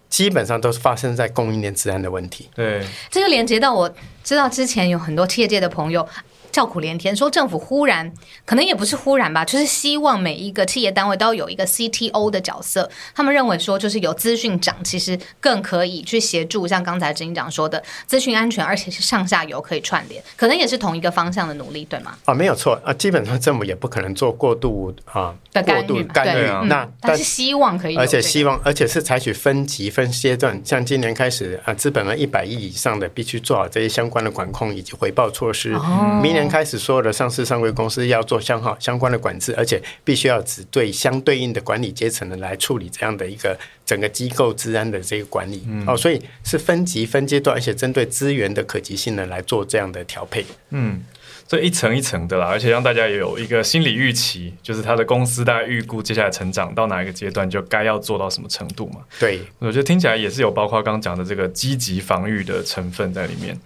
[0.10, 2.50] 基本上都是发生在供应链治安的问题。
[2.56, 6.08] 对，这就连接到我知道之前有很多企业界的朋友。
[6.52, 8.12] 叫苦连天，说政府忽然
[8.46, 12.90] 可能也不是忽然吧，就是希望每一个企业单位都要有一个 CTO 的角色。
[13.14, 22.18] 他们认为说，就是有资讯长，其实更可以去协助，像刚才执行长说的，资讯安全，而且是上下游可以串联，可能也是同一个方向的努力，对吗？
[22.26, 26.68] 啊，没有错啊，基本上政府也不可能做过度啊的干预，干预。
[26.68, 35.78] 那但是希望可以，而且希望，而且是采取分级分阶段，像今年开始啊，资本额一百亿以上的必须做好这些相关的管控以及回报措施，
[36.24, 36.38] 明年。
[36.47, 50.45] 开始所有的上市上柜公司要做相好相关的管制，而且必须要只对相对应的管理阶层的来处理这样的一个整个机构治安的这个管理哦，所以是分级分阶段，而且针对资源的可及性呢来做这样的调配。
[50.69, 51.04] 嗯，
[51.47, 59.02] 这一层一层的啦，而且让大家也有一个心理预期，就是他的公司大概预估接下来成长到哪一个阶段，就该要做到什么程度嘛？
[59.19, 63.58] 对，我觉得听起来也是有包括刚刚讲的这个积极防御的成分在里面。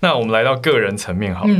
[0.00, 1.54] 那我们来到个人层面好了。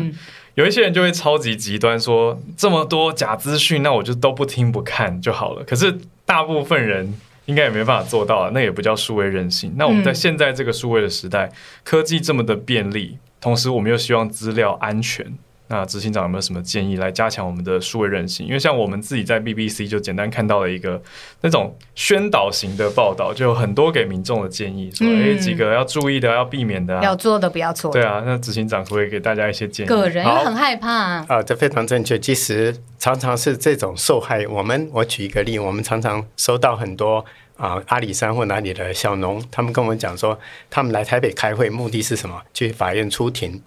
[0.54, 5.64] 有一些人就会超级极端，说这么多假资讯，那我就都不听不看就好了。
[5.64, 7.14] 可是大部分人
[7.46, 9.72] 应该也没办法做到，那也不叫数位任性。
[9.76, 11.50] 那我们在现在这个数位的时代，
[11.82, 15.26] 科技这么的便利，同时我们又希望资料安全。
[15.72, 18.46] 那执行长有没有什么建议来加强我们的数位韧性？
[18.46, 21.00] 因为像我们自己在 BBC 就简单看到了一个
[21.40, 27.90] 那种宣导型的报道，就有很多给民众的建议，说哎几个要注意的、要避免的、要做的不要错。
[27.90, 29.88] 对啊，那执行长可不可以给大家一些建议？
[29.88, 32.18] 个人很害怕啊，这非常正确。
[32.18, 34.46] 其实常常是这种受害。
[34.46, 37.24] 我们我举一个例，我们常常收到很多。
[37.56, 40.36] 啊，阿里山或哪里的小农，他们跟我们讲说，
[40.68, 42.42] 他们来台北开会，目的是什么？
[42.52, 43.60] 去法院出庭。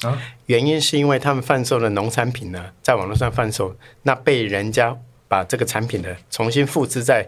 [0.48, 4.98] 原因是因为他们贩售的农产品呢，在网络上贩售，那被人家
[5.30, 7.26] 把这个产品呢重新复制在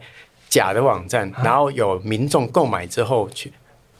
[0.50, 3.54] 假的网站，然后有民众购买之后去。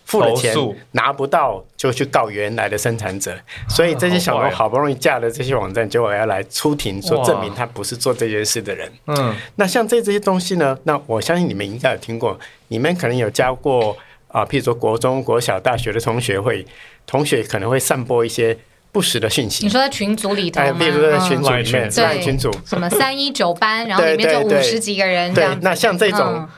[0.08, 0.56] 付了钱
[0.94, 3.38] 拿不到，就去告原来的生产者，
[3.70, 8.90] 所以这些小农好不容易架了这些网站，结果要来出庭说证明他不是做这件事的人。
[9.06, 10.76] 嗯，那像这这些东西呢？
[10.86, 12.40] 那我相信你们应该有听过，
[12.70, 13.96] 你们可能有教过
[14.30, 16.66] 啊，譬如说国中国小大学的同学会，
[17.06, 18.58] 同学可能会散播一些。
[18.90, 19.64] 不实的讯息。
[19.64, 20.62] 你说在群组里头？
[20.74, 26.50] 比如说在群组嗯里面，对群组，什么三一九班，然后里面就五十几个人这样子。，对那像这种嗯，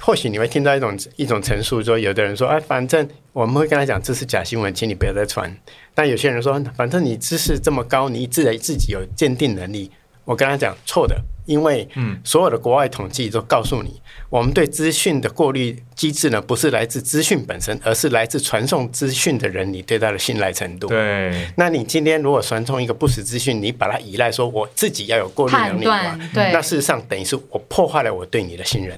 [0.00, 5.54] 或许你会听到一种一种陈述，说有的人说，哎，反正我们会跟他讲这是假新闻，请你不要再传。
[5.94, 9.90] 但有些人说，反正你知识这么高，你自己自己有鉴定能力。
[10.26, 11.88] 我跟他讲错的，因为
[12.22, 20.86] 所有的国外统计都告诉你，我们对资讯的过滤机制呢，不是来自资讯本身，而是来自传送资讯的人你对他的信赖程度。
[20.86, 28.96] 对，那你今天如果传送一个不实资讯，你把它依赖说我自己要有过滤能力的话，对那事实上等于是我破坏了我对你的信任，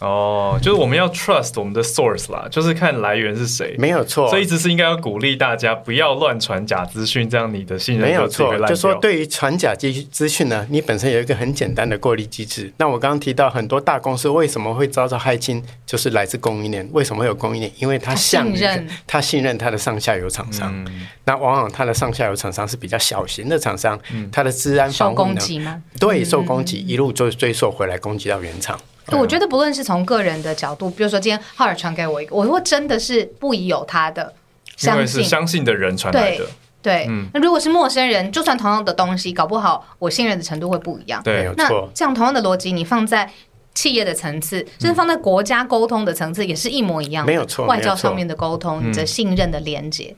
[0.00, 3.76] 哦，就是我们要 trust 我们的 source 啦，就是看来源是谁。
[3.78, 4.28] 没有错。
[4.28, 12.72] 所以一直是应该要鼓励大家不要乱传假资讯，这样你的信任没有错就说对于传假资资讯呢，你本身有一个很简单的过滤机制。
[12.76, 16.86] 那我刚刚提到很多大公司为什么会遭到害侵，就是来自供应链。
[16.92, 17.72] 为什么会有供应链？
[17.78, 20.72] 因为他信任他信任他的上下游厂商。
[20.86, 23.98] 嗯那往往他的上下游厂商是比较小型的厂商，
[24.30, 25.82] 他的治安受防护呢，攻击吗？
[25.98, 28.78] 对，受攻击一路追追溯回来，攻击到原厂。
[29.12, 34.32] 我觉得不论是从个人的角度，比如说今天浩尔传给我一个，我会真的是不疑有他的，
[34.76, 35.22] 相信。
[35.22, 36.46] 是相信的人传来的
[36.82, 41.22] 对，那如果是陌生人，就算同样的东西，搞不好我信任的程度会不一样。
[41.22, 41.90] 对那有错。
[41.94, 43.30] 这样同样的逻辑，你放在
[43.74, 47.32] 企业的层次，甚至放在国家沟通的层次，也是一模一样的。
[47.32, 50.14] 没有错外交上面的沟通，你的信任的连接，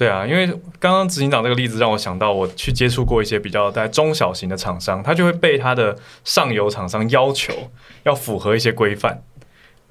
[0.00, 0.46] 对啊，因为
[0.78, 7.52] 刚刚执行长这个例子让我想到，我去接触过一些比较在中小型的厂商，他就会被他的上游厂商要求
[8.04, 9.22] 要符合一些规范。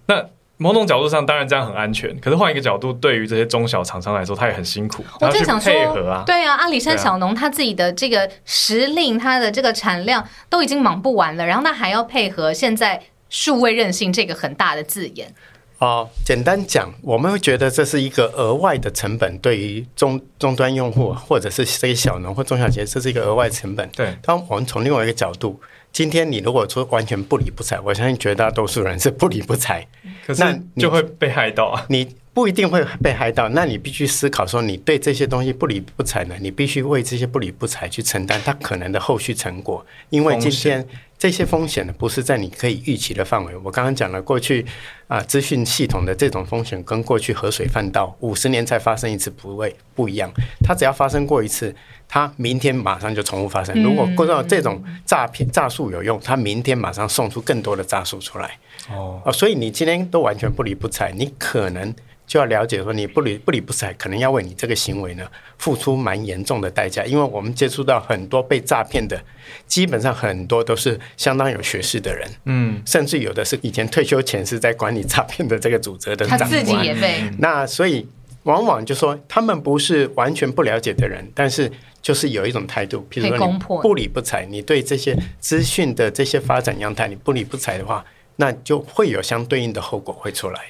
[0.07, 0.25] 那
[0.57, 6.25] 某种角度上，当然这样很安全，可是换一个角度，对于这些中小厂商来说，他也很辛苦，我在想配合啊说，。
[6.25, 15.31] 对啊，阿里山小农他自己的这个时令，他的这个产量都已经忙不完了，然后他还要配合现在数位韧性这个很大的字眼，
[15.79, 23.89] 哦，简单讲，我们会觉得这是一个额外的成本，对于终终端用户或者是这些小农或中小企业，这是一个额外成本。
[23.95, 25.57] 对，当我们从另外一个角度，
[25.93, 29.87] 今天你如果说完全不理不睬，我相信绝大多数人是不理不睬，
[30.27, 31.85] 可那是你就会被害到啊。
[31.87, 40.85] 你不一定会被害到，那你必须思考说，你对这些东西不理不睬呢，你必须为这些不理不睬去承担它可能的后续成果，因为今天
[41.19, 43.53] 这些风险呢，不是在你可以预期的范围。
[43.57, 44.65] 我刚刚讲了，过去
[45.09, 50.31] 啊资讯系统的这种风险跟过去河水泛道五十年才发生一次不会不一样，
[50.63, 51.75] 它只要发生过一次。
[52.11, 53.83] 它明天马上就重复发生。
[53.83, 58.57] 如果过到这种诈骗诈术有用，它明天马上送出更多的诈术出来。
[58.89, 61.93] 哦，哦，所以你今天都完全不理不睬，你可能
[62.25, 65.27] 就要了解说，你不理不理不睬，可能要为你这个行为呢
[65.59, 67.05] 付出蛮严重的代价。
[67.05, 69.23] 因为我们接触到很多被诈骗的，
[69.67, 76.65] 基本上很多都是相当有学识的人，嗯，甚至有的是以前退休前是在管理诈骗的这个组织的他长官。
[76.65, 78.07] 自己也被那所以
[78.43, 88.03] 往往就说他们不是完全不了解的人，但是就是有一种态度，譬如说你不理不睬，你对这些资讯的这些发展样态你不理不睬的话，
[88.37, 90.61] 那就会有相对应的后果会出来。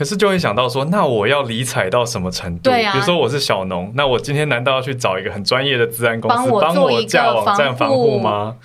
[0.00, 2.70] 可是就会想到说，那我要理睬到什么程度？
[2.70, 8.56] 对啊比如说我是小农，那我今天难道要去找一个很专业的治安公司帮我架网站防护吗？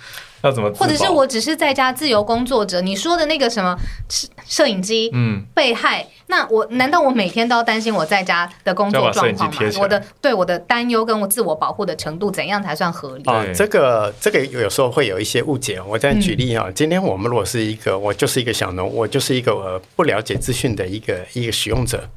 [0.42, 0.70] 要怎么？
[0.74, 3.76] 或者是我只是在家自由工作者，你说的那个什么
[4.08, 13.22] 摄摄影机嗯，被害，那我难道我每天都要担心我在家的工作状况吗我的对我的担忧跟我自我保护的程度怎样才算合理？
[13.22, 15.80] 对，啊这个这个有时候会有一些误解。
[15.86, 22.08] 我再举例啊，今天我们如果是一个，我就是一个小农，我就是一个呃不了解资讯的一个一个使用者，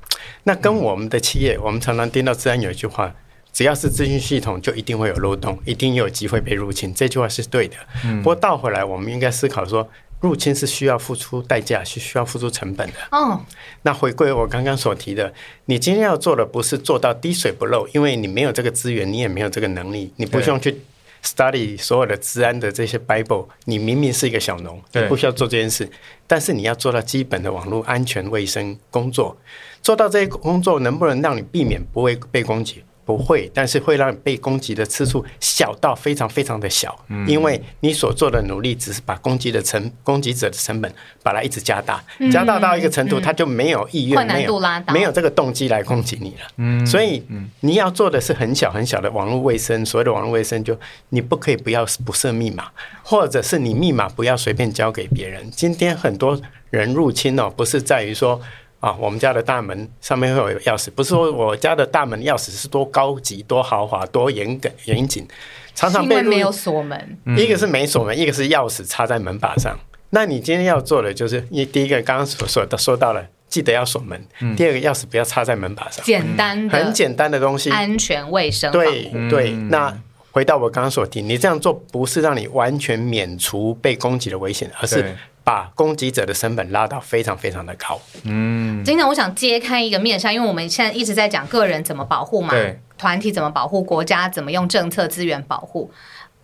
[0.44, 3.14] 那跟我们的企业，我们常常听到自然有一句话。
[3.60, 6.94] 只要是资讯系统，就一定会有漏洞，一定有机会被入侵。
[6.94, 7.76] 这句话是对的。
[8.20, 9.86] 不过倒回来，我们应该思考说，
[10.22, 12.94] 入侵是需要付出代价，是需要付出成本的。
[13.12, 13.44] 哦，
[13.82, 15.34] 那回归我刚刚所提的，
[15.66, 20.80] 你今天要做的不是做到滴水不漏，因为你没有这个资源，你也没有这个能力，你不需要去
[21.22, 23.46] study 所有的治安的这些 Bible。
[23.66, 25.92] 你明明是一个小农，你对不需要做这件事，
[26.26, 29.36] 但是你要做到基本的网络安全卫生工作。
[29.82, 32.82] 做到这些工作，能不能让你避免不会被攻击？
[33.10, 40.94] 不会，但是会让你被攻击的次数小到非常非常的小，嗯因为你所做的努力只是把攻击的成攻击者的成本
[41.24, 44.62] 把它一直加大，加大到一个程度，他就没有意愿、没有
[44.94, 46.48] 没有这个动机来攻击你了。
[46.58, 47.24] 嗯，所以
[47.62, 50.78] 你要做的是很小很小的网络卫生，所谓的网络卫生就
[51.10, 52.66] 你不可以不要不设密码，
[53.02, 55.50] 或者是你密码不要随便交给别人。
[55.50, 58.40] 今天很多人入侵哦，不是在于说。
[58.80, 65.28] 啊，我们家的大门上面会有钥匙，不是说我家的大门钥匙是多高级、多豪华、多严格严谨，
[65.76, 69.78] 常常被入因为没有锁门，一个是没锁门，一个是钥匙插在门把上。
[70.12, 74.20] 那你今天要做的就是，一第一个刚刚所说的说到了记得要锁门，
[74.56, 79.12] 第二个钥匙不要插在门把上，简单的、很简单的东西，安全卫生对。
[79.30, 79.52] 对。
[79.52, 79.96] 那
[80.40, 88.00] 回到我刚刚所提，你这样做不是让你完全免除被攻击的危险，而是把攻击者的成本拉到非常非常的高。
[88.24, 92.54] 嗯，今天我想揭开一个面纱，因为我们现在一直在讲个人怎么保护嘛，
[92.98, 95.92] 团体怎么保护，国家怎么用政策资源保护。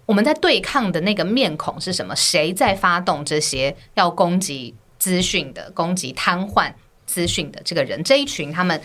[0.05, 2.13] 我们在对抗的那个面孔是什么？
[2.17, 6.69] 谁在发动这些要攻击资讯的、攻击瘫痪
[7.05, 8.03] 资讯的这个人？
[8.03, 8.81] 这一群他们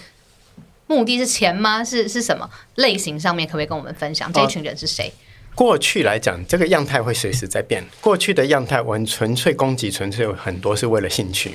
[0.91, 1.85] 目的是钱吗？
[1.85, 3.47] 是是什么类型上面？
[3.47, 4.33] 可不可以跟我们分享？
[4.33, 5.13] 这一群人是谁？
[5.61, 7.85] 过去来讲，这个样态会随时在变。
[8.01, 11.55] 过去的样态，我们纯粹攻击，纯粹有很多是为了兴趣，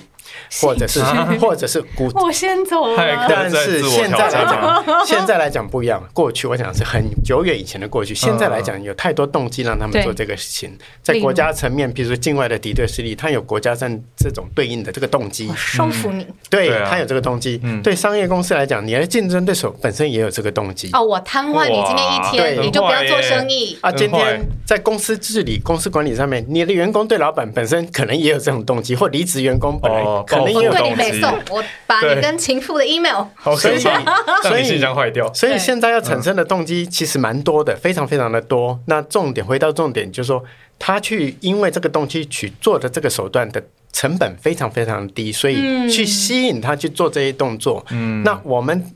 [0.61, 1.01] 或者是
[1.41, 3.25] 或者是孤我先走了。
[3.27, 6.07] 但是现在来讲，现在来讲不一样。
[6.13, 10.77] 过去我想是很久远以前的过去，现在来讲有太多动机让他们做这个事情。
[11.01, 17.59] 在国家层面，比如说境外的敌对势力，他有国家战这种对应的这个动机，收服你、对对啊它有这个动机。
[17.81, 20.91] 对商业公司来讲，你的竞争对手本身也有这个动机。
[20.93, 21.03] 哦！
[21.03, 23.75] 我瘫痪你今天一天，你就不要做生意。
[23.81, 33.25] 啊，今天在公司治理、公司管理上面，你的员工对老板本身可能也有这种动机，或离职员工本来哦可能也有动机我把你跟情妇的 email
[33.57, 34.03] 所以怕，
[34.41, 35.33] 所以让你信箱坏掉。
[35.33, 38.79] 所以现在要产生的动机其实蛮多的，非常非常的多。
[38.87, 40.43] 那重点回到重点，就是说
[40.77, 47.85] 他去因为这个动机去做的这个手段的成本非常非常低，所以去吸引他去做这些动作。
[47.91, 48.91] 嗯，那我们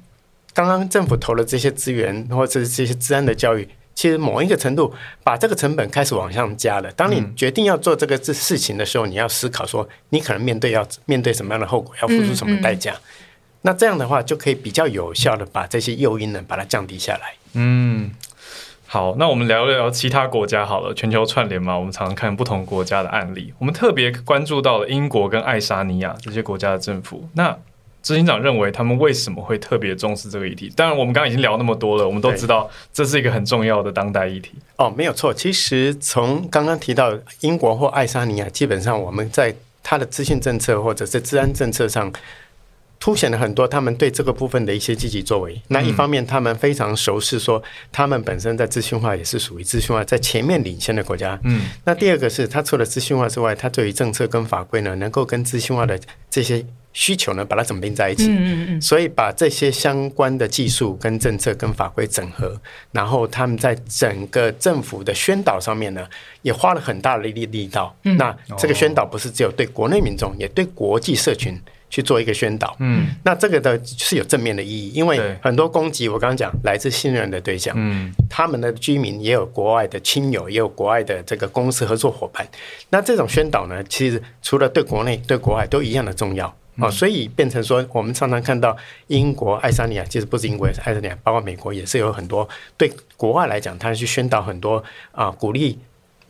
[0.54, 3.68] 刚刚政府投了这些资源或者是这些治安的教育。
[4.00, 4.94] 其实某一个程度，
[5.26, 6.90] 把这个成本开始往上加了。
[6.94, 12.96] 当你决定要做这个事事情的时候，你要思考说，你可能面对要面对什么样的后果，要付出什么代价。
[13.64, 17.34] 那这样的话，就可以比较有效的把这些诱因呢，把它降低下来。
[17.56, 18.12] 嗯，
[18.88, 20.94] 好，那我们聊聊其他国家好了。
[20.94, 27.28] 全球串联嘛，我们常常看不同国家的案例，我们特别关注到了英国跟爱沙尼亚这些国家的政府。
[27.34, 27.58] 那
[28.02, 30.72] 执行长认为他们为什么会特别重视这个议题？
[30.76, 34.54] 当然，我们刚刚已经聊那么多了，我们都知道这是一个很重要的当代议题。
[34.78, 35.34] 哦，没有错。
[35.34, 42.12] 其实从刚刚提到英国或爱沙尼亚，基本上我们在它的资讯政策或者是治安政策上，
[43.00, 45.60] 凸显了很多他们对这个部分的一些积极作为。
[45.70, 51.40] 那一方面，他们非常熟悉，说他们本身在资讯化也是属于资讯化在前面领先的国家。
[51.44, 55.98] 嗯，那第二个是，它除了资讯化之外，它对于政策跟法规呢，能够跟资讯化的
[56.30, 58.28] 这些需求呢，把它整并在一起。
[58.28, 62.60] 嗯嗯嗯，所以把这些相关的技术、跟政策、跟法规整合，
[62.92, 66.06] 然后他们在整个政府的宣导上面呢，
[66.42, 67.96] 也花了很大的力力道。
[68.02, 71.58] 那这个宣导不是只有对国内民众，也对国际社群。
[71.90, 82.48] 去做一个宣导，嗯，那这个的是有正面的意义，因为很多攻击，我刚刚讲来自信任的对象，嗯，他们的居民也有国外的亲友，也有国外的这个公司合作伙伴。
[82.90, 86.56] 那这种宣导呢，其实除了对国内、对国外都一样的重要。
[86.80, 88.74] 啊、所以变成说，我们常常看到
[89.08, 92.48] 英国、爱沙尼亚，其实不是英国，也是爱沙尼亚，包括美国也是有很多
[92.78, 95.78] 对国外来讲，他去宣导很多啊、鼓励。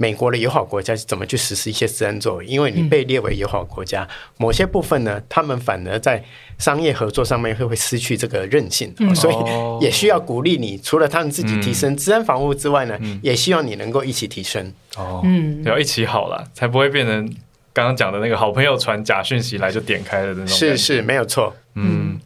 [0.02, 2.46] 美国的友好国家怎么去实施一些治安作为？
[2.46, 4.08] 因为你被列为友好国家，
[4.38, 6.24] 某些部分呢，他们反而在
[6.58, 10.78] 商业合作上面会会失去这个韧性，哦所哦以也需要鼓励你。
[10.78, 14.74] 除了他们自己提升治安防护之外呢，也希望你能够一起提升。
[14.96, 17.30] 哦，嗯要一起好了，才不会变成
[17.74, 20.48] 刚刚讲的那个好朋友传假讯息来就点开了的那种。
[20.48, 21.54] 是是，没有错。
[21.76, 22.18] 嗯，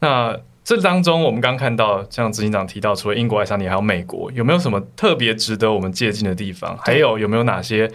[0.00, 6.78] 那这当中我们刚看到，像执行长提到，除了英国、爱沙尼亚还有美国，有没有什么特别值得我们借鉴的地方？
[6.82, 7.90] 还有有没有哪些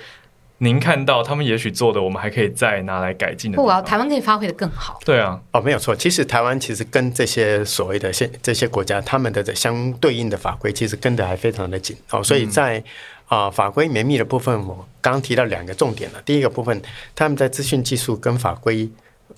[0.58, 3.82] 您看到他们也许做的，我们还可以再拿来改进的地不，我要？
[3.82, 5.00] 台湾可以发挥的更好。
[5.06, 5.96] 对啊，哦，没有错。
[5.96, 12.22] 其实台湾其实跟这些所谓的现这些国家，他们的相对应的法规其实跟的还非常的紧哦。
[12.22, 12.84] 所以在
[13.28, 16.22] 啊、法规绵密的部分，我刚刚提到两个重点了。
[16.26, 16.82] 第一个部分，
[17.16, 18.90] 他们在资讯技术跟法规。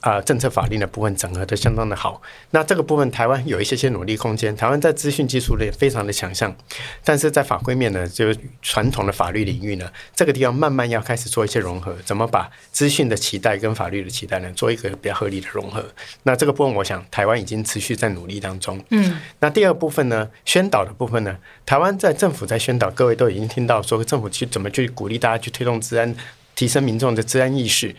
[0.01, 2.21] 啊、政策法令的部分整合的相当的好。
[2.51, 4.55] 那这个部分台湾有一些些努力空间。
[4.55, 6.55] 台湾在资讯技术类非常的强项，
[7.03, 15.85] 但是在法规面呢，就是传统的法律领域呢，这个地方慢慢要开始做一些融合，怎么把资讯的期待跟法律的期待呢，做一个比较合理的融合。
[16.23, 18.83] 那这个部分，我想台湾已经持续在努力当中。
[18.89, 26.15] 嗯，那第二部分呢，宣导的部分呢，台湾在政府在宣导，各位都已经听到说政府去怎么去鼓励大家去推动治安，
[26.55, 27.95] 提升民众的治安意识。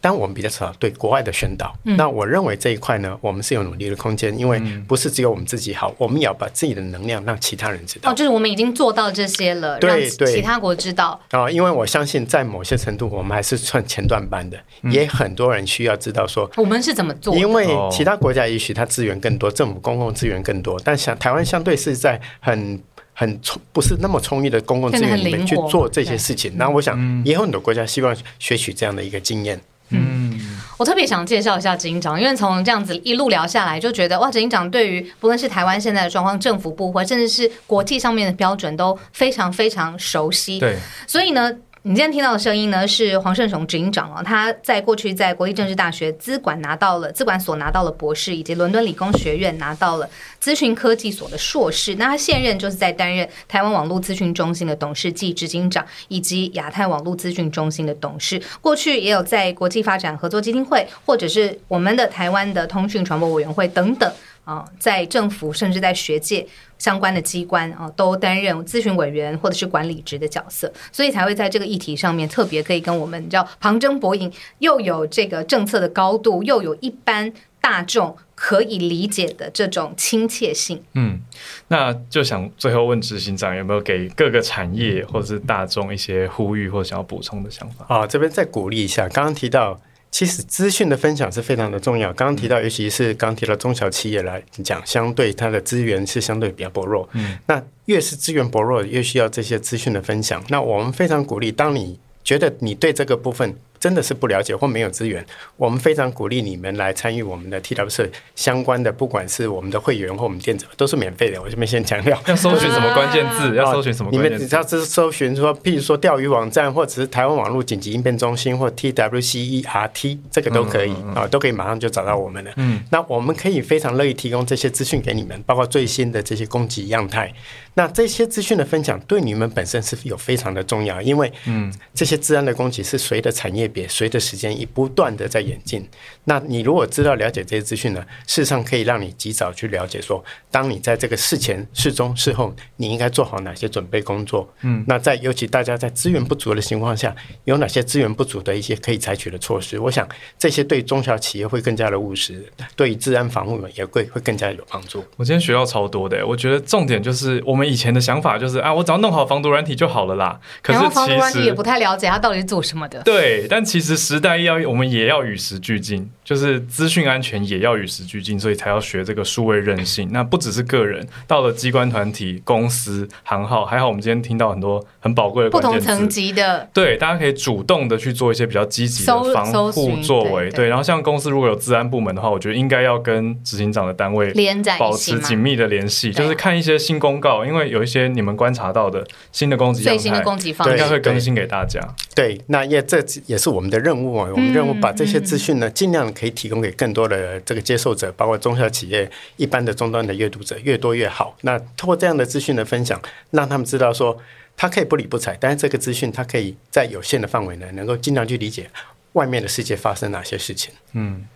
[0.00, 8.14] 但我们比较少对国外的宣导，那我认为这一块呢，我们是有努力的空间，因为不是只有我们自己好，我们也要把自己的能量让其他人知道哦，。
[8.14, 11.20] 就是我们已经做到这些了，对让对其他国知道。
[11.30, 14.58] 啊、因为我相信在某些程度，我们还是算前段班的，
[14.90, 17.34] 也很多人需要知道说，我们是怎么做？
[17.36, 22.80] 因为哦其他国家也许它资源更多，政府公共资源更多，但像台湾相对是在很
[23.12, 26.52] 很充不是那么充裕的公共资源里面去做这些事情。
[26.56, 29.60] 那我想也有很多国家希望学取这样的一个经验。
[29.90, 30.40] 嗯，
[30.78, 40.58] 我特别想介绍一下执行长，因为从这样子一路聊下来，就觉得哇，执行长对于不论是台湾现在的状况、政府部或甚至是国际上面的标准都非常非常熟悉。
[40.58, 40.76] 对，
[41.06, 41.52] 所以呢。
[41.88, 50.10] 你今天听到的声音呢，是黄胜雄执行长啊，他在过去在国立政治大学资管拿到了资管所拿到了博士，以及伦敦理工学院拿到了
[50.40, 51.94] 资讯科技所的硕士。
[51.94, 58.42] 那他现任就是在担任台湾网络资讯中心的董事暨执行长，以及亚太网络资讯中心的董事。
[58.60, 64.12] 过去也有在国际发展合作基金会，或者是我们的台湾的通讯传播委员会等等。
[64.46, 66.46] 啊，在政府甚至在学界
[66.78, 80.80] 相关的机关啊，都担任咨询委员或者是管理职的角色，所以才会在这个议题上面特别可以跟我们叫旁征博引，又有这个政策的高度，又有一般大众可以理解的这种亲切性。
[80.92, 81.20] 嗯，
[81.66, 87.84] 那就想最后问执行长有没有给各个产业或者是大众一些呼吁或想要补充的想法？
[87.88, 89.80] 啊，这边再鼓励一下，刚刚提到。
[90.10, 92.12] 其实资讯的分享是非常的重要。
[92.12, 97.08] 刚刚提到，尤其是刚提到中小企业来讲，相对它的资源是相对比较薄弱。
[97.12, 100.42] 嗯，那越是资源薄弱，越需要这些资讯的分享。
[100.48, 103.54] 那我们非常鼓励，当你觉得你对这个部分。
[103.78, 105.24] 真的是不了解或没有资源，
[105.56, 111.40] 我们非常鼓励你们来参与我们的 TWS 相关的，不管是我们的会员或我们店长，都是免费的。
[111.40, 113.54] 我这边先强调，要搜寻什么关键字？
[113.54, 114.10] 要搜寻什么？
[114.10, 122.50] 你们只要是搜寻说，譬如说钓鱼网站，或者是台湾网络紧急应变中心，或 TWCERT，这个都可以啊，都可以马上就找到我们了。
[122.56, 127.32] 嗯，那我们可以非常乐意提供这些资讯给你们，包括最新的这些攻击样态。
[127.74, 135.86] 那这些资讯的分享对你们本身是有非常的重要，因为嗯，这些治安的攻击是随着产业别、随着时间一不断的在演进。
[136.24, 144.52] 那你如果知道了解这些资讯呢，事实上可以让你及早去了解说，当你在这个事前、事中、事后，你应该做好哪些准备工作。
[144.62, 147.14] 嗯，那在尤其大家在资源不足的情况下，
[147.44, 149.78] 有哪些资源不足的一些可以采取的措施？
[149.78, 150.08] 我想
[150.38, 155.04] 这些对中小企业会更加的务实，对于治安防护也会会更加有帮助。
[155.16, 157.66] 我今天学到超多的，我觉得重点就是我们。
[157.66, 160.40] 以前的想法就是啊，我只要弄好防毒软体就好了啦。
[160.62, 163.02] 可是防毒软体也不太了解它到底是做什么的。
[163.02, 170.08] 对，但其实时代要我们也要与时俱进，就是资讯安全也要与时俱进，所以才要学这个数位韧性。
[170.10, 176.68] 那不只是个人，到了机关团体、公司、行号，还好我们今天听到很多很宝贵的不同层级的。
[176.72, 180.50] 对，大家可以主动的去做一些比较积极的防护作为。
[180.50, 187.66] 对，然后像公司如果有治安部门的话，我觉得应该要跟执行长的单位连在保持紧密的联系，就是看一些新公告，因为。
[187.66, 191.80] 有一些你们观察到的新的攻击最新的攻击方应该会更新给大家。
[192.16, 194.26] 对，那也这也是我们的任务啊。
[194.32, 201.36] 我们任务把这些资讯呢，尽量可以提供给更多的这个接受者，包括中小企业、一般的终端的阅读者，越多越好。
[201.42, 202.98] 那通过这样的资讯的分享，
[203.32, 204.18] 让他们知道说，
[204.56, 208.70] 他可以不理不睬，但是这个资讯他可以在有限的范围呢，能够尽量去理解
[209.12, 210.72] 外面的世界发生哪些事情。
[210.94, 211.26] 嗯。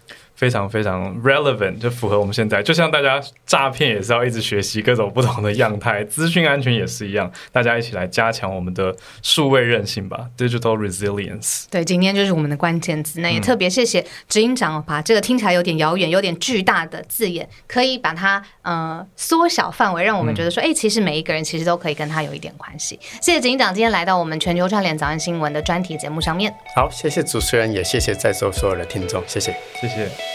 [0.40, 2.62] 非常非常 relevant，就符合我们现在。
[2.62, 11.64] 就像大家诈骗也是要一直学习各种不同的样态，资讯安全也是一样，大家一起来加强我们的数位韧性吧，digital resilience。
[11.70, 13.20] 对，今天就是我们的关键字。
[13.20, 22.98] 那也特别谢谢执行长把这个听起来有点遥远、有点巨大的字眼，可以把它呃缩小范围，让我们觉得说，哎，其实每一个人其实都可以跟他有一点关系。
[23.20, 26.50] 谢谢执行长今天来到我们全球串联早安新闻的专题节目上面。
[26.74, 30.29] 好，谢谢主持人，也谢谢在座所有的听众，谢谢，谢谢。